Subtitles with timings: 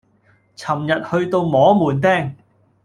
[0.57, 2.33] 尋日去到摸門釘